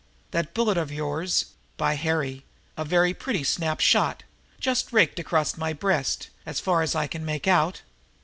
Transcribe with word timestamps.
That 0.31 0.55
bullet 0.55 0.79
of 0.79 0.91
yours 0.91 1.45
by 1.77 1.93
Harry, 1.93 2.43
a 2.75 2.83
very 2.83 3.13
pretty 3.13 3.43
snap 3.43 3.79
shot 3.79 4.23
just 4.59 4.91
raked 4.91 5.19
across 5.19 5.57
my 5.57 5.73
breast, 5.73 6.31
as 6.43 6.59
far 6.59 6.81
as 6.81 6.95
I 6.95 7.05
can 7.05 7.23
make 7.23 7.45
out. 7.47 7.83